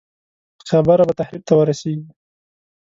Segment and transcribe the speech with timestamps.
[0.69, 2.09] خبره به تحریف ته ورسېږي.